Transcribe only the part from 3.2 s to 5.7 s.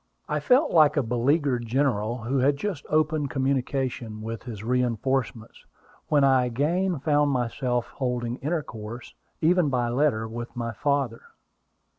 communication with his reinforcements,